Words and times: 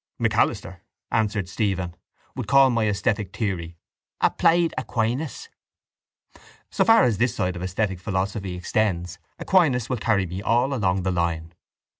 —MacAlister, 0.19 0.79
answered 1.11 1.47
Stephen, 1.47 1.95
would 2.35 2.47
call 2.47 2.71
my 2.71 2.87
esthetic 2.87 3.35
theory 3.37 3.77
applied 4.19 4.73
Aquinas. 4.75 5.47
So 6.71 6.83
far 6.83 7.03
as 7.03 7.19
this 7.19 7.35
side 7.35 7.55
of 7.55 7.61
esthetic 7.61 7.99
philosophy 7.99 8.55
extends, 8.55 9.19
Aquinas 9.37 9.89
will 9.91 9.97
carry 9.97 10.25
me 10.25 10.41
all 10.41 10.73
along 10.73 11.03
the 11.03 11.11
line. 11.11 11.53